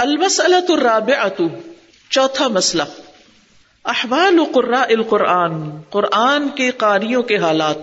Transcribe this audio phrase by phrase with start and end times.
[0.00, 1.42] المسلۃ الرابعۃ
[2.10, 2.82] چوتھا مسئلہ،
[3.84, 7.76] احوال قرا القرآن، قرآن کے قاریوں کے حالات۔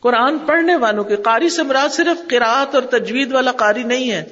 [0.00, 4.24] قرآن پڑھنے والوں کے، قاری سے مراد صرف قرآت اور تجوید والا قاری نہیں ہے۔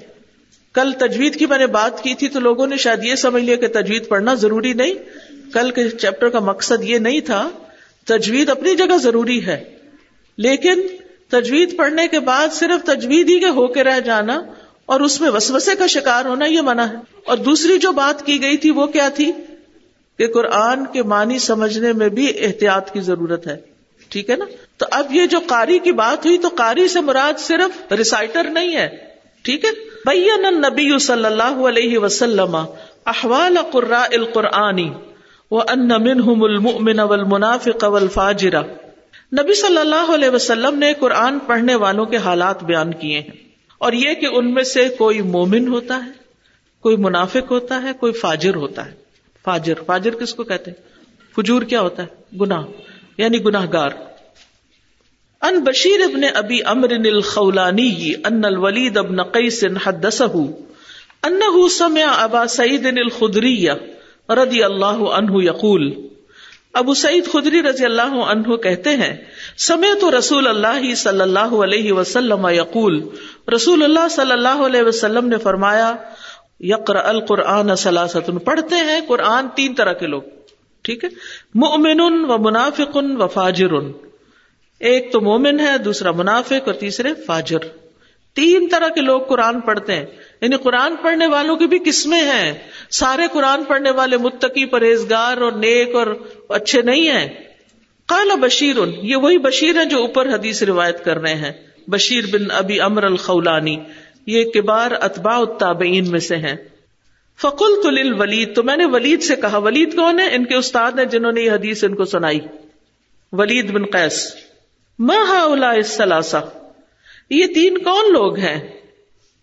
[0.73, 3.57] کل تجوید کی میں نے بات کی تھی تو لوگوں نے شاید یہ سمجھ لیا
[3.57, 4.95] کہ تجوید پڑھنا ضروری نہیں۔
[5.53, 7.51] کل کے چیپٹر کا مقصد یہ نہیں تھا۔
[8.05, 9.65] تجوید اپنی جگہ ضروری ہے۔
[10.39, 10.83] لیکن
[11.29, 14.43] تجوید پڑھنے کے بعد صرف تجوید ہی کے ہو کے رہ جانا
[14.87, 18.43] اور اس میں وسوسے کا شکار ہونا یہ منع ہے۔ اور دوسری جو بات کی
[18.43, 19.33] گئی تھی وہ کیا تھی؟
[20.19, 23.57] کہ قرآن کے معنی سمجھنے میں بھی احتیاط کی ضرورت ہے۔
[24.09, 24.45] ٹھیک ہے نا؟
[24.77, 28.77] تو اب یہ جو قاری کی بات ہوئی تو قاری سے مراد صرف ریسائٹر نہیں
[28.77, 28.89] ہے۔
[29.43, 29.71] ٹھیک ہے؟
[30.07, 32.55] بین نبی صلی اللہ علیہ وسلم
[33.07, 34.91] احوال قرا القرآنی
[35.51, 38.63] و ان منہم المؤمن والمنافق والفاجرہ
[39.33, 43.52] نبی صلی اللہ علیہ وسلم نے قرآن پڑھنے والوں کے حالات بیان کیے ہیں۔
[43.83, 46.11] اور یہ کہ ان میں سے کوئی مومن ہوتا ہے،
[46.83, 48.93] کوئی منافق ہوتا ہے، کوئی فاجر ہوتا ہے۔
[49.45, 50.83] فاجر فاجر کس کو کہتے ہیں؟
[51.37, 52.67] فجور کیا ہوتا ہے؟ گناہ
[53.19, 53.91] یعنی گناہ گار
[55.43, 60.45] ان بشیر ابن ابی امر الخولانی ان الولید ابن قیس حدثه
[61.23, 63.57] انه سمع ابا سعید الخدری
[64.29, 65.91] رضی اللہ عنہ یقول
[66.75, 69.17] ابو سعید خدری رضی اللہ عنہ کہتے ہیں
[69.59, 73.03] سمے تو رسول اللہ صلی اللہ علیہ وسلم یقول،
[73.55, 75.95] رسول اللہ صلی اللہ علیہ وسلم نے فرمایا
[76.61, 80.23] یقر القرآن سلاست پڑھتے ہیں قرآن تین طرح کے لوگ،
[80.83, 81.09] ٹھیک ہے؟
[81.55, 83.73] مومن و منافق و فاجر
[84.81, 87.59] ایک تو مومن ہے، دوسرا منافق اور تیسرے فاجر۔
[88.37, 90.07] تین طرح کے لوگ قرآن پڑھتے ہیں۔
[90.43, 92.53] یعنی قرآن پڑھنے والوں کی بھی قسمیں ہیں۔
[92.91, 96.07] سارے قرآن پڑھنے والے متقی، پرہیزگار اور نیک اور
[96.49, 97.29] اچھے نہیں ہیں۔
[98.07, 101.53] کالا بشیر، یہ وہی بشیر ہیں جو اوپر حدیث روایت کر رہے ہیں۔
[101.87, 103.79] بشیر بن ابی امر الخولانی،
[104.27, 106.57] یہ کبار اتباع التابعین میں سے ہیں۔
[107.41, 110.93] فکل تل ولید تو میں نے ولید سے کہا، ولید کون ہے؟ ان کے استاد
[110.93, 112.41] ہیں جنہوں نے یہ حدیث ان کو سنائی۔
[113.33, 114.37] ولید بن قیس۔
[114.99, 116.41] ماں سلاسا
[117.31, 118.69] یہ تین کون لوگ ہیں؟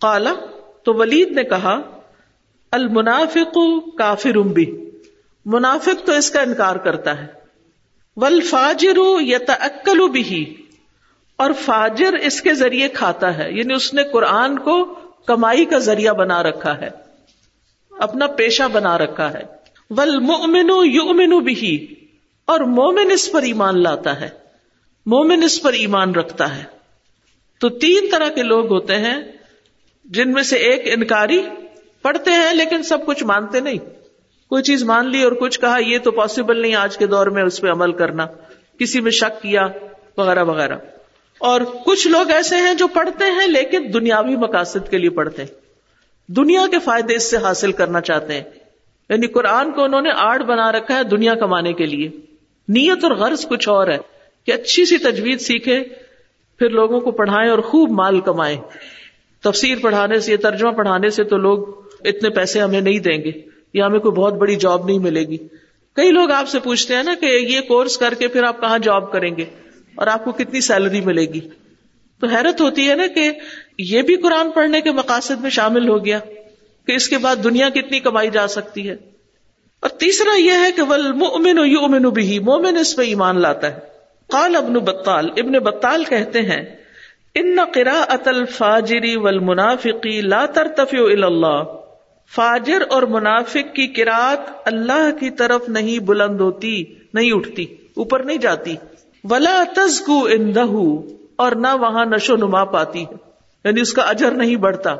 [0.01, 0.33] کالا
[0.89, 2.01] تو ولید نے کہا،
[2.71, 3.57] المنافق
[3.97, 4.91] کافر بھی۔
[5.45, 7.27] منافق تو اس کا انکار کرتا ہے۔
[8.15, 9.39] ول فاجر یا
[10.11, 10.55] بھی
[11.35, 14.85] اور فاجر اس کے ذریعے کھاتا ہے یعنی اس نے قرآن کو
[15.25, 16.89] کمائی کا ذریعہ بنا رکھا ہے۔
[17.99, 19.43] اپنا پیشہ بنا رکھا ہے۔
[19.89, 21.93] ول مومن یو بھی
[22.45, 24.29] اور مومن اس پر ایمان لاتا ہے۔
[25.05, 26.63] مومن اس پر ایمان رکھتا ہے۔
[27.59, 29.38] تو تین طرح کے لوگ ہوتے ہیں۔
[30.09, 31.41] جن میں سے ایک انکاری
[32.01, 33.77] پڑھتے ہیں لیکن سب کچھ مانتے نہیں۔
[34.49, 37.43] کوئی چیز مان لی اور کچھ کہا، یہ تو پاسبل نہیں آج کے دور میں
[37.43, 38.25] اس پہ عمل کرنا۔
[38.79, 39.67] کسی میں شک کیا،
[40.17, 40.75] وغیرہ وغیرہ۔
[41.37, 45.55] اور کچھ لوگ ایسے ہیں جو پڑھتے ہیں لیکن دنیاوی مقاصد کے لیے پڑھتے ہیں۔
[46.27, 48.43] دنیا کے فائدے اس سے حاصل کرنا چاہتے ہیں۔
[49.09, 52.09] یعنی قرآن کو انہوں نے آڑ بنا رکھا ہے دنیا کمانے کے لیے۔
[52.67, 53.97] نیت اور غرض کچھ اور ہے
[54.45, 55.83] کہ اچھی سی تجویز سیکھے
[56.59, 58.57] پھر لوگوں کو پڑھائیں اور خوب مال کمائیں۔
[59.43, 61.67] تفسیر پڑھانے سے، ترجمہ پڑھانے سے تو لوگ
[62.05, 63.31] اتنے پیسے ہمیں نہیں دیں گے،
[63.73, 65.37] یا ہمیں کوئی بہت بڑی جاب نہیں ملے گی۔
[65.95, 68.79] کئی لوگ آپ سے پوچھتے ہیں نا کہ یہ کورس کر کے پھر آپ کہاں
[68.79, 69.45] جاب کریں گے؟
[69.95, 71.39] اور آپ کو کتنی سیلری ملے گی؟
[72.19, 73.31] تو حیرت ہوتی ہے نا کہ
[73.77, 76.19] یہ بھی قرآن پڑھنے کے مقاصد میں شامل ہو گیا
[76.87, 78.95] کہ اس کے بعد دنیا کتنی کمائی جا سکتی ہے۔
[79.79, 83.79] اور تیسرا یہ ہے کہ ول مومن یؤمن بھی مومن اس پہ ایمان لاتا ہے۔
[84.27, 86.78] قال ابن بطال ابن بطال کہتے ہیں
[87.39, 89.15] ان قرا اتل فاجری
[90.21, 91.63] لا ترتفع اللہ۔
[92.35, 96.83] فاجر اور منافق کی کراط اللہ کی طرف نہیں بلند ہوتی،
[97.13, 98.75] نہیں اٹھتی، اوپر نہیں جاتی۔
[99.23, 100.65] ولا تزکو اندہ
[101.35, 103.15] اور نہ وہاں نشو نما پاتی ہے۔
[103.65, 104.95] یعنی اس کا اجر نہیں بڑھتا۔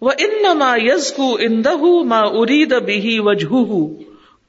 [0.00, 3.54] وہ ان نما یز کو اندہ ماں ارید بھی وجہ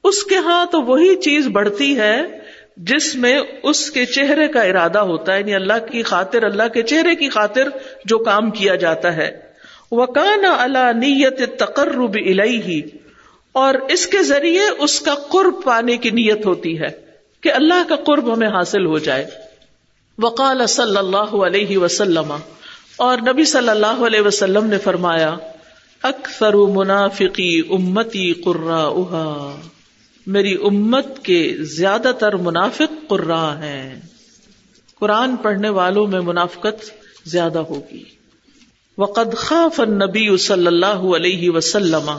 [0.04, 2.41] اس کے ہاں تو وہی چیز بڑھتی ہے
[2.76, 6.82] جس میں اس کے چہرے کا ارادہ ہوتا ہے یعنی اللہ کی خاطر، اللہ کے
[6.82, 7.68] چہرے کی خاطر
[8.04, 9.30] جو کام کیا جاتا ہے۔
[9.90, 10.06] وہ
[10.58, 12.80] اللہ نیت تقرب الہی
[13.52, 16.88] اور اس کے ذریعے اس کا قرب پانے کی نیت ہوتی ہے
[17.40, 19.26] کہ اللہ کا قرب ہمیں حاصل ہو جائے۔
[20.18, 22.36] وقال صلی اللہ علیہ وسلم،
[22.96, 25.34] اور نبی صلی اللہ علیہ وسلم نے فرمایا،
[26.02, 28.82] اکثر منافقی امتی قرا
[30.26, 34.00] میری امت کے زیادہ تر منافق قرا ہیں۔
[34.98, 36.90] قرآن پڑھنے والوں میں منافقت
[37.24, 38.04] زیادہ ہوگی۔
[38.98, 42.10] وقد خاف النبی صلی اللہ علیہ وسلم۔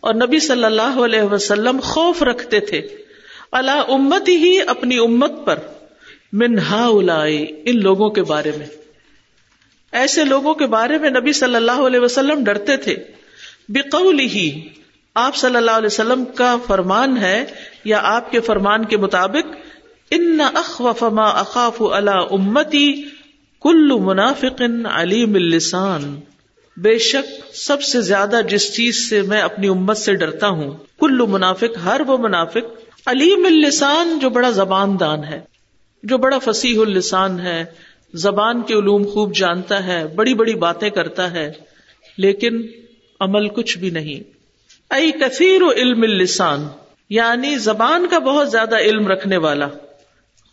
[0.00, 2.82] اور نبی صلی اللہ علیہ وسلم خوف رکھتے تھے۔
[3.52, 5.58] اللہ امت ہی اپنی امت پر۔
[6.32, 6.86] منہا
[7.64, 8.66] ان لوگوں کے بارے میں۔
[9.92, 12.96] ایسے لوگوں کے بارے میں نبی صلی اللہ علیہ وسلم ڈرتے تھے۔
[13.68, 14.68] بقولی ہی
[15.14, 17.44] آپ صلی اللہ علیہ وسلم کا فرمان ہے
[17.84, 19.56] یا آپ کے فرمان کے مطابق
[20.10, 23.02] ان اخوف ما اخاف اللہ امتی
[23.62, 26.20] کل منافق علیم اللسان
[26.76, 31.26] بے شک سب سے زیادہ جس چیز سے میں اپنی امت سے ڈرتا ہوں، کل
[31.26, 35.40] منافق، ہر وہ منافق علیم اللسان جو بڑا زبان دان ہے،
[36.02, 37.64] جو بڑا فصیح السان ہے،
[38.14, 41.52] زبان کے علوم خوب جانتا ہے، بڑی بڑی باتیں کرتا ہے،
[42.18, 42.66] لیکن
[43.20, 44.33] عمل کچھ بھی نہیں۔
[44.90, 46.68] ائی کثیر و علم السان
[47.10, 49.68] یعنی زبان کا بہت زیادہ علم رکھنے والا۔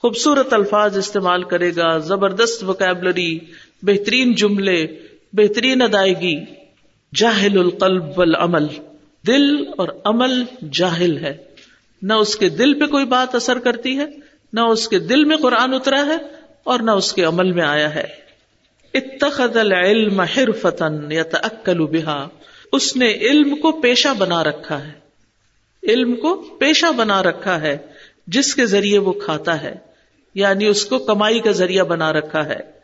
[0.02, 3.40] خوبصورت الفاظ استعمال کرے گا، زبردست وکیبلری
[3.82, 4.88] بہترین جملے،
[5.34, 6.46] بہترین ادائیگی۔
[7.16, 8.68] جاہل القلب والعمل۔
[9.28, 11.38] دل اور عمل جاہل ہے۔
[12.02, 14.06] نہ اس کے دل پہ کوئی بات اثر کرتی ہے،
[14.54, 16.18] نہ اس کے دل میں قرآن اترا ہے
[16.64, 18.08] اور نہ اس کے عمل میں آیا ہے۔
[18.94, 22.28] اتخذ العلم حرفتن یتأکل بها۔
[22.72, 24.92] اس نے علم کو پیشہ بنا رکھا ہے۔
[25.84, 27.78] علم کو پیشہ بنا رکھا ہے،
[28.28, 29.76] جس کے ذریعے وہ کھاتا ہے
[30.36, 32.82] یعنی اس کو کمائی کا ذریعہ بنا رکھا ہے۔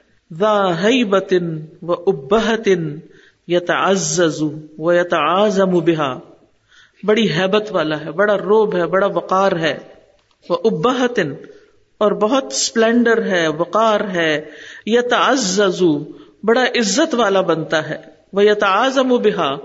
[1.03, 2.99] بتن و ابہتن
[3.47, 4.43] یتعزز
[4.77, 6.19] و یتعازم بہا۔
[7.03, 9.77] بڑی حیبت والا ہے، بڑا روب ہے، بڑا وقار ہے۔
[10.49, 11.33] وہ ابہتن،
[11.97, 14.45] اور بہت اسپلینڈر ہے، وقار ہے۔
[14.85, 15.83] یتعزز،
[16.43, 19.57] بڑا عزت والا بنتا ہے۔ وہ یتعازم بہا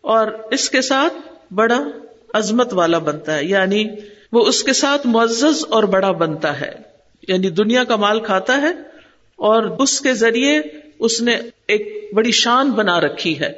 [0.00, 1.14] اور اس کے ساتھ
[1.52, 1.80] بڑا
[2.34, 3.84] عظمت والا بنتا ہے یعنی
[4.32, 6.72] وہ اس کے ساتھ معزز اور بڑا بنتا ہے
[7.28, 8.70] یعنی دنیا کا مال کھاتا ہے
[9.36, 10.60] اور اس کے ذریعے
[10.98, 11.36] اس نے
[11.68, 13.52] ایک بڑی شان بنا رکھی ہے۔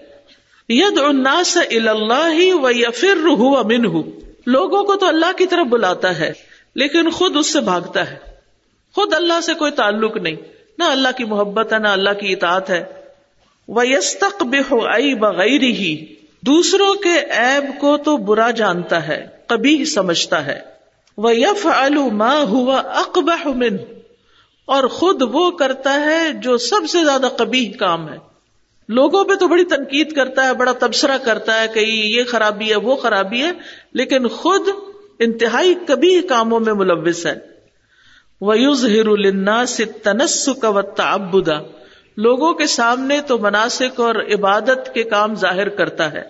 [0.68, 3.82] ید الناس اللہ و یفر ہوا من
[4.46, 6.32] لوگوں کو تو اللہ کی طرف بلاتا ہے،
[6.74, 8.16] لیکن خود اس سے بھاگتا ہے۔
[8.94, 10.36] خود اللہ سے کوئی تعلق نہیں،
[10.78, 12.84] نہ اللہ کی محبت ہے، نہ اللہ کی اطاعت ہے۔
[13.68, 13.82] وہ
[14.40, 16.14] بے بغیر ہی
[16.46, 20.60] دوسروں کے ایب کو تو برا جانتا ہے، کبھی سمجھتا ہے۔
[21.16, 21.66] وہ یف
[22.12, 23.76] ما ہوا اقبہ من
[24.64, 28.16] اور خود وہ کرتا ہے جو سب سے زیادہ کبھی کام ہے۔
[28.88, 32.76] لوگوں پہ تو بڑی تنقید کرتا ہے، بڑا تبصرہ کرتا ہے کہ یہ خرابی ہے،
[32.76, 33.50] وہ خرابی ہے،
[33.92, 34.68] لیکن خود
[35.18, 37.34] انتہائی کبھی کاموں میں ملوث ہے۔
[38.40, 40.82] وہ یوز ہر سے تنسک و
[42.18, 46.22] لوگوں کے سامنے تو مناسب اور عبادت کے کام ظاہر کرتا ہے۔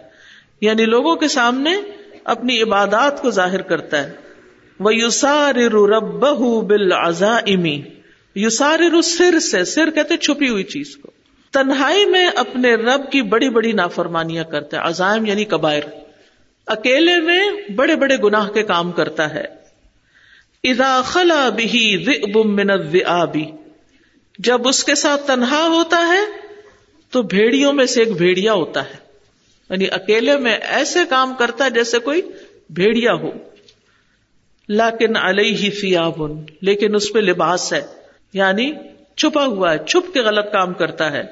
[0.60, 1.70] یعنی لوگوں کے سامنے
[2.24, 4.12] اپنی عبادات کو ظاہر کرتا ہے۔
[4.80, 6.26] وہ یوسار رب
[6.66, 7.82] بل امی
[8.34, 11.10] یوسار سر سے، سر کہتے چھپی ہوئی چیز کو۔
[11.52, 15.82] تنہائی میں اپنے رب کی بڑی بڑی نافرمانیاں کرتا ہے۔ عزائم یعنی کبائر۔
[16.66, 19.44] اکیلے میں بڑے بڑے گناہ کے کام کرتا ہے۔
[20.64, 21.96] ادا خلا بھی
[22.44, 23.36] من الذئاب۔
[24.38, 26.48] جب اس کے ساتھ تنہا ہوتا ہے
[27.10, 29.08] تو بھیڑیوں میں سے ایک بھیڑیا ہوتا ہے۔
[29.70, 32.22] یعنی اکیلے میں ایسے کام کرتا ہے جیسے کوئی
[32.70, 33.30] بھیڑیا ہو۔
[34.68, 37.82] لاکن علیہ فیابن لیکن اس پہ لباس ہے۔
[38.32, 38.72] یعنی
[39.16, 41.22] چھپا ہوا ہے، چھپ کے غلط کام کرتا ہے۔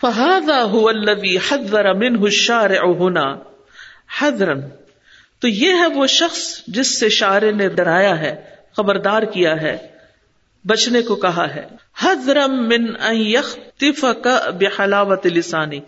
[0.00, 3.36] فہذا هو الذي حذر منه الشارع هنا۔
[4.20, 4.54] حذرا۔
[5.40, 8.44] تو یہ ہے وہ شخص جس سے شارع نے ڈرایا ہے،
[8.76, 9.95] خبردار کیا ہے۔
[10.66, 11.66] بچنے کو کہا ہے۔
[12.04, 14.28] حذرم من ان يختفك
[14.60, 15.78] بحلاوه لسانه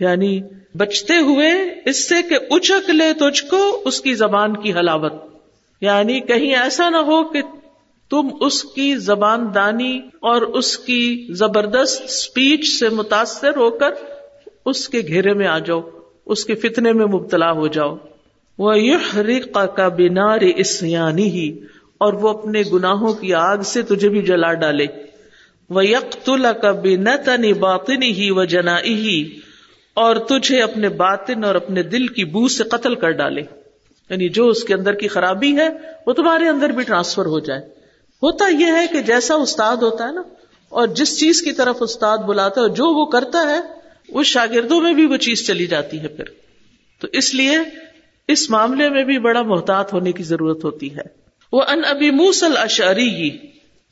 [0.00, 0.40] یعنی
[0.74, 1.50] بچتے ہوئے
[1.84, 5.12] اس سے کہ اچک لے تجھ کو اس کی زبان کی حلاوت۔
[5.80, 7.42] یعنی کہیں ایسا نہ ہو کہ
[8.10, 13.90] تم اس کی زبان دانی اور اس کی زبردست اسپیچ سے متاثر ہو کر
[14.66, 15.80] اس کے گھیرے میں آ جاؤ،
[16.26, 17.96] اس کے فتنے میں مبتلا ہو جاؤ۔
[18.58, 21.58] وہ یحرق کا بینار اسیانی ہی
[22.02, 24.86] اور وہ اپنے گناہوں کی آگ سے تجھے بھی جلا ڈالے۔
[25.70, 26.72] وہ یکل کا
[27.60, 29.38] باطنی ہی و جنا ہی
[29.94, 33.42] اور تجھے اپنے باطن اور اپنے دل کی بو سے قتل کر ڈالے۔
[34.10, 35.68] یعنی جو اس کے اندر کی خرابی ہے،
[36.06, 37.60] وہ تمہارے اندر بھی ٹرانسفر ہو جائے۔
[38.22, 40.22] ہوتا یہ ہے کہ جیسا استاد ہوتا ہے نا،
[40.68, 43.60] اور جس چیز کی طرف استاد بلاتا ہے جو وہ کرتا ہے،
[44.08, 46.24] اس شاگردوں میں بھی وہ چیز چلی جاتی ہے پھر۔
[47.00, 47.58] تو اس لیے
[48.28, 51.21] اس معاملے میں بھی بڑا محتاط ہونے کی ضرورت ہوتی ہے۔
[51.52, 53.38] وہ ان ابی موسل اشری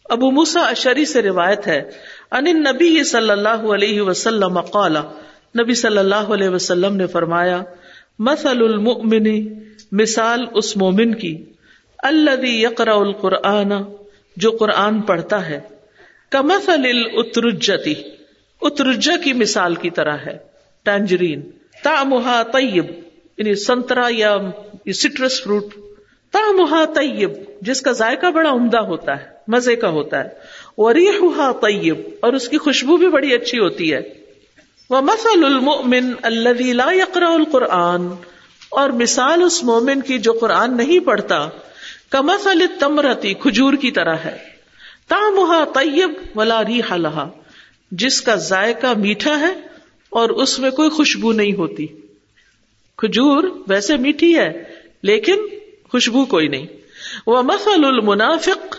[0.05, 1.91] ابو موسا اشری سے روایت ہے
[2.31, 4.97] ان نبی صلی اللہ علیہ وسلم قال
[5.61, 7.63] نبی صلی اللہ علیہ وسلم نے فرمایا،
[8.19, 9.59] مثل المؤمن،
[9.93, 11.45] مثال اس مومن کی
[11.99, 13.73] اللہ یقرا القرآن،
[14.37, 15.61] جو قرآن پڑھتا ہے۔
[16.31, 17.95] کمثل الاترجتی
[18.63, 20.39] اترجا کی مثال کی طرح ہے۔
[20.83, 21.51] ٹینجرین
[21.85, 22.85] تامہا طیب
[23.39, 24.37] یعنی سنترا یا
[24.95, 25.75] سٹرس فروٹ
[26.31, 30.29] تامہا طیب۔ جس کا ذائقہ بڑا عمدہ ہوتا ہے، مزے کا ہوتا ہے۔
[30.79, 34.01] وریحہا طیب اور اس کی خوشبو بھی بڑی اچھی ہوتی ہے۔
[34.91, 36.13] وہ مسل المن
[36.77, 38.07] لا یقرا القرآن،
[38.71, 41.49] اور مثال اس مومن کی جو قرآن نہیں پڑھتا۔
[42.11, 44.37] کمسل تمرتی کھجور کی طرح ہے۔
[45.09, 47.29] تامہ طیب ولا ریح لہا
[47.93, 49.53] جس کا ذائقہ میٹھا ہے،
[50.11, 51.87] اور اس میں کوئی خوشبو نہیں ہوتی۔
[52.99, 54.65] کھجور ویسے میٹھی ہے،
[55.03, 55.47] لیکن
[55.93, 56.67] خوشبو کوئی نہیں۔
[57.27, 58.77] وہ مسل المنافق،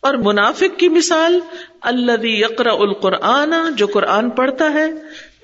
[0.00, 1.38] اور منافق کی مثال
[1.80, 4.90] اللہ یقرا القرآن جو قرآن پڑھتا ہے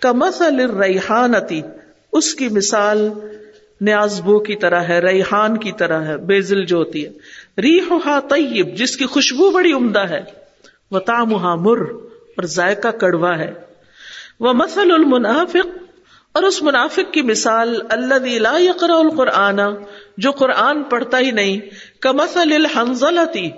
[0.01, 1.61] کمسل ریحانتی
[2.13, 3.09] اس کی مثال
[3.81, 7.11] نیازبو کی طرح ہے، ریحان کی طرح ہے بیزل جو ہوتی ہے۔
[7.61, 10.21] ریحا طیب، جس کی خوشبو بڑی عمدہ ہے۔
[10.91, 13.53] وہ تامہ مر، اور ذائقہ کڑوا ہے۔
[14.41, 15.88] وہ مسل المنافق
[16.39, 19.61] اور اس منافق کی مثال اللہ لا یقرا القرآن،
[20.19, 21.61] جو قرآن پڑھتا ہی نہیں
[22.01, 23.51] کمسل الحنزلتی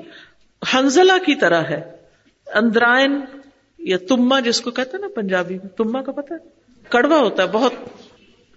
[0.75, 1.80] حنزلہ کی طرح ہے۔
[2.54, 3.20] اندرائن،
[3.78, 6.49] یا تما جس کو کہتے ہیں نا پنجابی میں تما کا پتا ہے؟
[6.88, 7.72] کڑوا ہوتا ہے بہت۔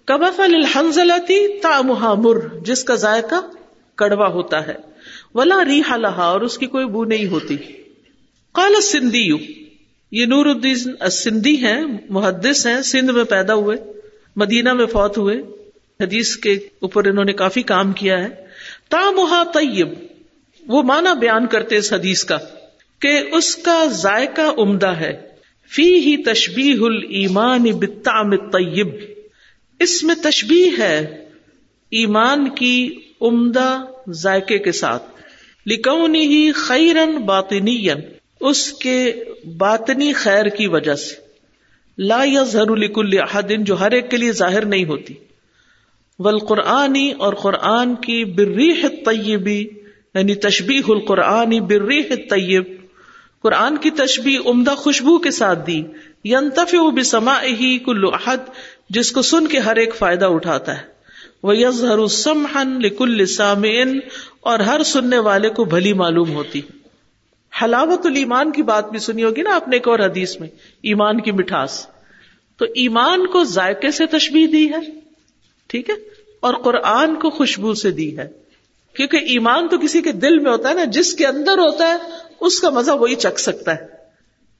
[0.04, 1.80] کبسل الحنزلتی تا
[2.16, 3.34] مر، جس کا ذائقہ
[3.94, 4.74] کڑوا ہوتا ہے۔
[5.34, 7.56] ولا ریحا لہا اور اس کی کوئی بو نہیں ہوتی۔
[8.52, 9.36] قال سندھی
[10.12, 13.93] یہ نور الدین سندھی ہیں، محدث ہیں، سندھ میں پیدا ہوئے۔
[14.36, 15.36] مدینہ میں فوت ہوئے۔
[16.00, 18.28] حدیث کے اوپر انہوں نے کافی کام کیا ہے۔
[18.88, 19.88] تا طیب،
[20.68, 22.38] وہ مانا بیان کرتے اس حدیث کا
[23.00, 25.34] کہ اس کا ذائقہ عمدہ ہے۔
[25.70, 28.88] فی ہی تشبیح المان بتام طیب
[29.80, 31.24] اس میں تشبیح ہے
[31.90, 35.02] ایمان کی عمدہ ذائقے کے ساتھ۔
[35.66, 37.86] لکونی ہی خیرن باطنی
[38.40, 39.12] اس کے
[39.58, 41.23] باطنی خیر کی وجہ سے۔
[41.98, 45.14] لا یظہر لکل احد جو ہر ایک کے لیے ظاہر نہیں ہوتی۔
[46.18, 49.60] ول قرآنی اور قرآن کی بریح طیبی
[50.14, 52.64] یعنی تشبیح القرآنی بریح طیب
[53.42, 55.82] قرآن کی تشبیح عمدہ خوشبو کے ساتھ دی۔
[56.24, 58.36] ینتف بسما ہی کل احد،
[58.90, 60.82] جس کو سن کے ہر ایک فائدہ اٹھاتا ہے۔
[61.42, 64.00] وہ یظہر سمحن لکل سامعین
[64.40, 66.60] اور ہر سننے والے کو بھلی معلوم ہوتی۔
[67.62, 70.48] حلاوت الایمان کی بات بھی سنی ہوگی نا آپ نے ایک اور حدیث میں،
[70.82, 71.86] ایمان کی مٹھاس۔
[72.56, 75.00] تو ایمان کو ذائقے سے تشبیح دی ہے،
[75.66, 75.94] ٹھیک ہے؟
[76.40, 78.28] اور قرآن کو خوشبو سے دی ہے۔
[78.96, 81.94] کیونکہ ایمان تو کسی کے دل میں ہوتا ہے نا، جس کے اندر ہوتا ہے،
[82.40, 83.86] اس کا مزہ وہی چکھ سکتا ہے۔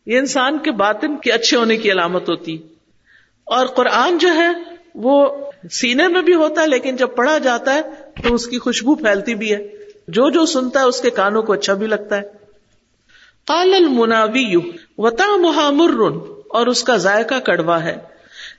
[0.06, 2.58] یہ انسان کے باطن کے اچھے ہونے کی علامت ہوتی۔
[3.44, 4.48] اور قرآن جو ہے،
[4.94, 7.80] وہ سینے میں بھی ہوتا ہے، لیکن جب پڑھا جاتا ہے،
[8.22, 9.68] تو اس کی خوشبو پھیلتی بھی ہے۔
[10.08, 12.43] جو جو سنتا ہے، اس کے کانوں کو اچھا بھی لگتا ہے۔
[13.46, 14.56] قال المناوی
[14.98, 16.16] وتا محمر
[16.48, 17.96] اور اس کا ذائقہ کڑوا ہے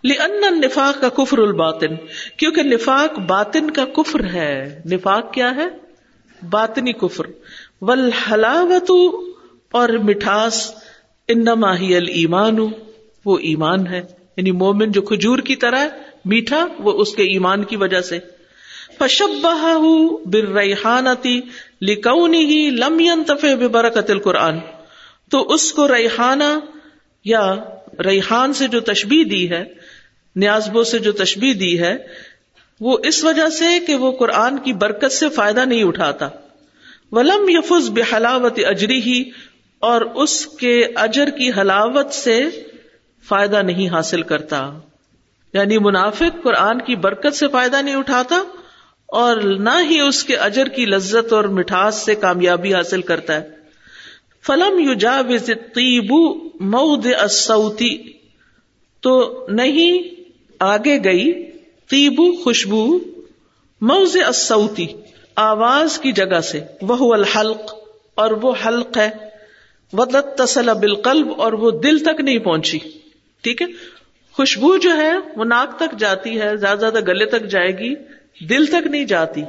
[0.04, 1.96] لن نفاق کا کفر الباطن،
[2.38, 5.68] کیونکہ نفاق باطن کا کفر ہے۔ نفاق کیا ہے؟
[6.50, 7.24] باطنی کفر۔
[7.82, 8.92] ول حلاوت
[9.72, 10.72] اور مٹھاس،
[11.28, 12.58] انما ہی المان
[13.26, 14.02] وہ ایمان ہے۔
[14.38, 15.88] یعنی مومن جو کھجور کی طرح
[16.26, 18.20] میٹھا، وہ اس کے ایمان کی وجہ سے۔
[19.00, 19.82] فشبہ
[20.26, 21.42] برحانتی
[21.82, 24.58] لکونی لم ينتفع ببرکت القرآن۔
[25.32, 26.60] تو اس کو ریحانہ
[27.26, 27.56] یا
[28.06, 29.64] ریحان سے جو تشبیح دی ہے
[30.36, 31.98] نیازبو سے جو تشبیح دی ہے،
[32.82, 36.30] وہ اس وجہ سے کہ وہ قرآن کی برکت سے فائدہ نہیں اٹھاتا۔
[37.12, 39.24] ولم یفز بحلاوت اجری ہی
[39.80, 42.50] اور اس کے اجر کی حلاوت سے
[43.28, 44.80] فائدہ نہیں حاصل کرتا۔
[45.54, 48.44] یعنی منافق قرآن کی برکت سے فائدہ نہیں اٹھاتا،
[49.08, 53.55] اور نہ ہی اس کے اجر کی لذت اور مٹھاس سے کامیابی حاصل کرتا ہے۔
[54.46, 55.20] فلم یو جا
[55.76, 56.24] طیبو
[56.72, 57.96] مود اسوتی
[59.04, 59.14] تو
[59.50, 60.14] نہیں
[60.60, 61.32] آگے گئی
[61.90, 62.86] تیبو خوشبو
[63.82, 64.86] موز اسوتی
[65.38, 67.74] آواز کی جگہ سے وہ الحلق،
[68.18, 69.10] اور وہ حلق ہے
[69.94, 72.80] ودت تسل بالقلب، اور وہ دل تک نہیں پہنچی،
[73.44, 73.68] ٹھیک ہے؟
[74.36, 77.94] خوشبو جو ہے، وہ ناک تک جاتی ہے، زیادہ زیادہ گلے تک جائے گی،
[78.50, 79.44] دل تک نہیں جاتی،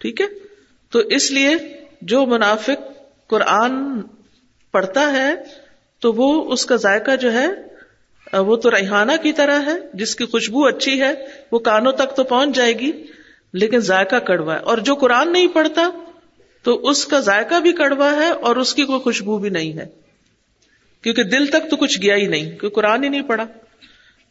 [0.00, 0.26] ٹھیک ہے؟
[0.92, 1.56] تو اس لیے
[2.02, 2.86] جو منافق
[3.30, 4.00] قرآن
[4.76, 5.34] پڑھتا ہے
[6.00, 7.46] تو وہ اس کا ذائقہ جو ہے،
[8.38, 11.12] وہ تو ریحانہ کی طرح ہے، جس کی خوشبو اچھی ہے،
[11.52, 12.92] وہ کانوں تک تو پہنچ جائے گی،
[13.52, 15.90] لیکن ذائقہ کڑوا ہے۔ اور جو قرآن نہیں پڑھتا
[16.62, 19.86] تو اس کا ذائقہ بھی کڑوا ہے اور اس کی کوئی خوشبو بھی نہیں ہے۔
[21.02, 23.44] کیونکہ دل تک تو کچھ گیا ہی نہیں کیونکہ قرآن ہی نہیں پڑھا۔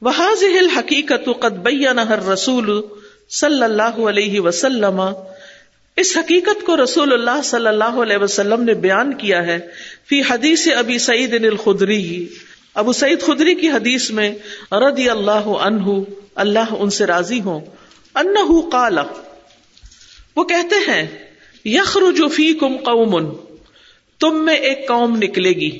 [0.02, 2.82] وہ ذہل حقیقت قطبیہ نہر رسول
[3.30, 5.02] صلی اللہ علیہ وسلم
[5.98, 9.60] اس حقیقت کو رسول اللہ صلی اللہ علیہ وسلم نے بیان کیا ہے
[10.10, 12.28] فی حدیث ابی سعید الخدری۔
[12.74, 14.36] ابو سعید خدری کی حدیث میں
[14.72, 16.00] رضی اللہ عنہ
[16.36, 17.60] اللہ ان سے راضی ہوں۔
[18.16, 18.98] انہ قال،
[20.36, 21.08] وہ کہتے ہیں،
[21.66, 23.36] یخرج فیکم قوم،
[24.20, 25.80] تم میں ایک قوم نکلے گی۔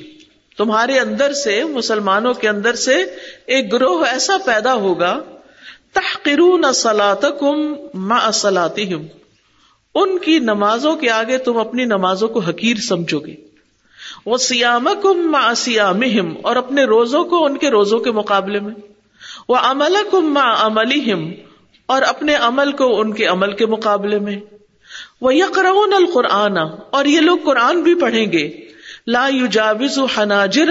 [0.58, 3.04] تمہارے اندر سے، مسلمانوں کے اندر سے
[3.46, 5.22] ایک گروہ ایسا پیدا ہوگا،
[5.92, 9.06] تحقرون صلاتکم مع صلاتہم۔
[9.96, 13.34] ان کی نمازوں کے آگے تم اپنی نمازوں کو حقیر سمجھو گے۔
[14.26, 16.00] وہ سیام کم سیام
[16.42, 18.74] اور اپنے روزوں کو ان کے روزوں کے مقابلے میں۔
[19.48, 21.12] وہ عمل کم ماں عملی
[21.86, 24.36] اور اپنے عمل کو ان کے عمل کے مقابلے میں۔
[25.20, 26.56] وہ یقرون القرآن
[26.90, 28.50] اور یہ لوگ قرآن بھی پڑھیں گے۔
[29.06, 30.70] لا یو جاوز حناجر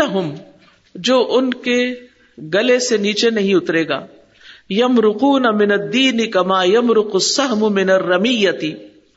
[0.96, 1.94] جو ان کے
[2.54, 4.06] گلے سے نیچے نہیں اترے گا۔
[4.70, 8.74] یم رکون من الدین کما یم رک السہم من الرمیتی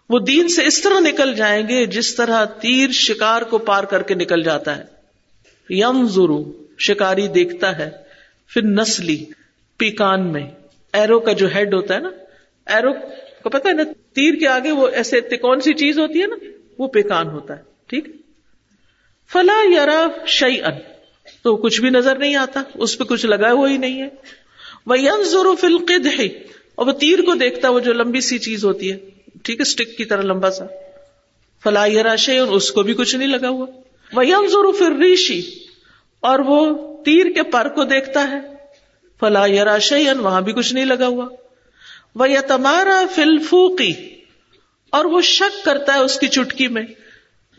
[0.09, 4.03] وہ دین سے اس طرح نکل جائیں گے جس طرح تیر شکار کو پار کر
[4.03, 4.85] کے نکل جاتا ہے۔
[5.71, 7.91] یم ضرو شکاری دیکھتا ہے۔
[8.49, 9.25] پھر نسلی
[9.77, 10.51] پیکان میں۔
[10.93, 12.11] ایرو کا جو ہیڈ ہوتا ہے نا،
[12.67, 12.93] ایرو
[13.43, 16.37] کو پتا ہے نا، تیر کے آگے وہ ایسے کون سی چیز ہوتی ہے نا،
[16.79, 18.09] وہ پیکان ہوتا ہے، ٹھیک۔
[19.33, 20.75] فلا یارا شعی ان
[21.43, 24.09] تو کچھ بھی نظر نہیں آتا، اس پہ کچھ لگا ہوا ہی نہیں ہے۔
[24.87, 26.27] وہ یم ضرور فلقد ہے
[26.75, 29.18] اور وہ تیر کو دیکھتا وہ جو لمبی سی چیز ہوتی ہے۔
[29.49, 30.65] ٹھیک ہے اسٹک کی طرح لمبا سا۔
[31.65, 33.67] فلا راشے اور اس کو بھی کچھ نہیں لگا ہوا۔
[34.13, 35.43] وہ ضرور پھر ریشی
[36.21, 38.41] اور وہ تیر کے پر کو دیکھتا ہے۔
[39.21, 41.29] فلا راشن وہاں بھی کچھ نہیں لگا ہوا۔
[42.15, 43.93] وہ یا تمارا فلفوقی
[44.91, 46.83] اور وہ شک کرتا ہے اس کی چٹکی میں۔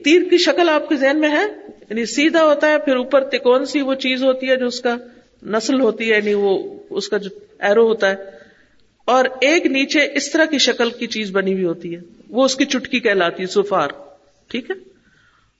[0.03, 1.45] تیر کی شکل آپ کے ذہن میں ہے؟
[1.89, 4.95] یعنی سیدھا ہوتا ہے، پھر اوپر کون سی وہ چیز ہوتی ہے جو اس کا
[5.43, 7.29] نسل ہوتی ہے یعنی وہ اس کا جو
[7.59, 8.38] ایرو ہوتا ہے۔
[9.09, 12.55] اور ایک نیچے اس طرح کی شکل کی چیز بنی ہوئی ہوتی ہے۔ وہ اس
[12.55, 13.87] کی چٹکی کہلاتی ہے سفار
[14.47, 14.75] ٹھیک ہے؟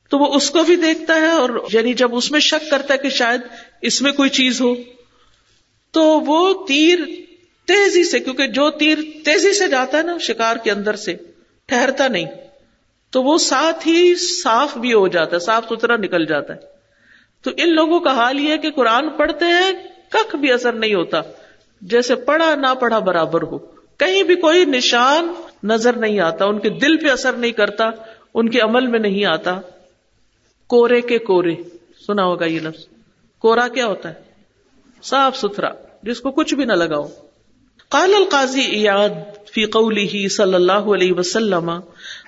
[0.10, 3.00] تو وہ اس کو بھی دیکھتا ہے اور یعنی جب اس میں شک کرتا ہے
[3.00, 3.42] کہ شاید
[3.82, 4.76] اس میں کوئی چیز ہو،
[5.92, 7.00] تو وہ تیر
[7.68, 11.16] تیزی سے، کیونکہ جو تیر تیزی سے جاتا ہے نا شکار کے اندر سے،
[11.66, 12.26] ٹھہرتا نہیں۔
[13.10, 16.60] تو وہ ساتھ ہی صاف بھی ہو جاتا ہے، صاف ستھرا نکل جاتا ہے۔
[17.42, 19.72] تو ان لوگوں کا حال یہ ہے کہ قرآن پڑھتے ہیں
[20.10, 21.22] کخ بھی اثر نہیں ہوتا۔
[21.82, 23.58] جیسے پڑھا نہ پڑھا برابر ہو۔
[23.98, 25.34] کہیں بھی کوئی نشان
[25.64, 27.86] نظر نہیں آتا، ان کے دل پہ اثر نہیں کرتا،
[28.34, 29.60] ان کے عمل میں نہیں آتا۔
[30.68, 31.56] کورے کے کورے،
[32.08, 32.88] سنا ہوگا یہ لفظ۔
[33.40, 34.14] کورا کیا ہوتا ہے؟
[35.04, 35.70] صاف ستھرا،
[36.04, 37.08] جس کو کچھ بھی نہ لگاؤ۔
[37.90, 39.10] قال القاضی ایاد
[39.54, 41.72] فی قولی صلی اللہ علیہ وسلم۔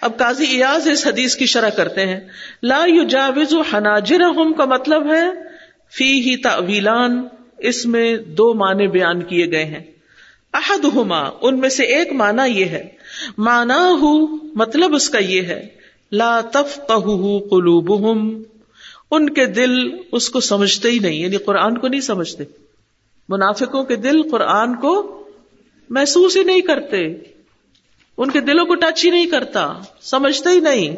[0.01, 2.19] اب قاضی ایاز اس حدیث کی شرح کرتے ہیں۔
[2.63, 5.25] لا یجاوز حناجرہم کا مطلب ہے
[5.97, 7.27] فی ہی تعویلان
[7.61, 9.79] اس میں دو معنی بیان کیے گئے ہیں۔
[10.53, 12.87] احد ہوما ان میں سے ایک مانا یہ ہے۔
[13.37, 15.67] مانا ہو مطلب اس کا یہ ہے،
[16.11, 16.87] لا تف
[17.49, 18.17] قلوب
[19.11, 19.71] ان کے دل
[20.11, 22.43] اس کو سمجھتے ہی نہیں یعنی قرآن کو نہیں سمجھتے۔
[23.29, 25.23] منافقوں کے دل قرآن کو
[25.89, 27.07] محسوس ہی نہیں کرتے۔
[28.17, 30.95] ان کے دلوں کو ٹچ ہی نہیں کرتا، سمجھتے ہی نہیں۔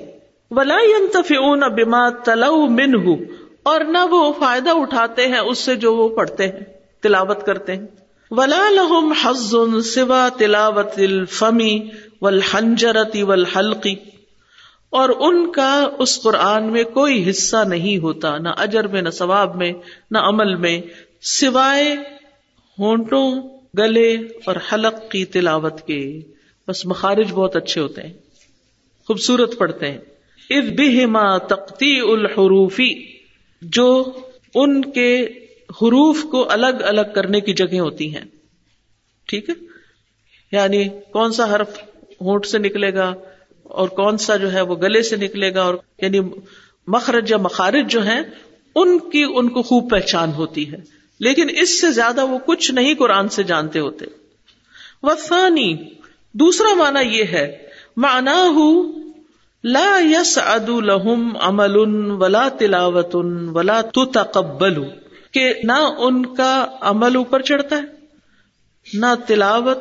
[0.52, 3.33] ولا ينتفعون بما تلو منه۔
[3.64, 6.60] اور نہ وہ فائدہ اٹھاتے ہیں اس سے جو وہ پڑھتے ہیں،
[7.02, 7.86] تلاوت کرتے ہیں۔
[8.32, 11.80] ولا لہم حز سوا تلاوت الفمی
[12.22, 13.96] والحنجرتی والحلقی
[14.90, 19.56] اور ان کا اس قرآن میں کوئی حصہ نہیں ہوتا، نہ اجر میں، نہ ثواب
[19.56, 19.72] میں،
[20.12, 20.82] نہ عمل میں،
[21.22, 21.96] سوائے
[22.80, 23.32] ہونٹوں،
[23.78, 24.14] گلے
[24.46, 26.22] اور حلق کی تلاوت کے۔
[26.68, 28.14] بس مخارج بہت اچھے ہوتے ہیں،
[29.08, 29.98] خوبصورت پڑھتے ہیں۔
[30.50, 33.13] اد بہما تختی الحروفی
[33.64, 34.12] جو
[34.56, 35.26] ان کے
[35.70, 38.26] حروف کو الگ الگ کرنے کی جگہ ہوتی ہیں۔
[39.28, 39.54] ٹھیک ہے؟
[40.52, 41.78] یعنی کون سا حرف
[42.22, 43.14] ہونٹ سے نکلے گا
[43.64, 46.20] اور کون سا جو ہے وہ گلے سے نکلے گا اور یعنی
[46.88, 48.22] مخرج یا مخارج جو ہیں،
[48.76, 50.78] ان کی ان کو خوب پہچان ہوتی ہے۔
[51.20, 54.06] لیکن اس سے زیادہ وہ کچھ نہیں قرآن سے جانتے ہوتے۔
[55.04, 55.78] وفانی
[56.34, 57.58] دوسرا معنی یہ ہے
[57.98, 59.03] مانا ہوں
[59.64, 61.76] لا یس اد الحم امل
[62.22, 63.16] ولا تلاوت
[63.54, 64.84] ولا تو تقبل
[65.32, 67.82] کہ نہ ان کا عمل اوپر چڑھتا ہے،
[68.94, 69.78] نہ تلاوت